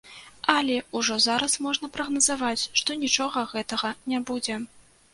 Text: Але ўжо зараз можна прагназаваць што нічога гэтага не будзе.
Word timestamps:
Але 0.53 0.77
ўжо 0.99 1.17
зараз 1.25 1.59
можна 1.67 1.91
прагназаваць 1.99 2.67
што 2.83 3.01
нічога 3.05 3.47
гэтага 3.55 3.97
не 4.13 4.27
будзе. 4.33 4.63